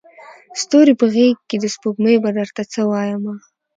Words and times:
ستوري 0.61 0.93
په 0.99 1.05
غیږکي 1.13 1.57
د 1.59 1.65
سپوږمۍ 1.73 2.15
به 2.23 2.29
درته 2.37 2.63
څه 2.73 2.81
وایمه 2.89 3.33